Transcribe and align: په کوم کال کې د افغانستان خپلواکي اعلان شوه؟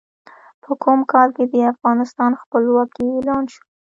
په 0.63 0.71
کوم 0.83 0.99
کال 1.11 1.29
کې 1.35 1.43
د 1.51 1.55
افغانستان 1.73 2.31
خپلواکي 2.41 3.05
اعلان 3.15 3.43
شوه؟ 3.51 3.63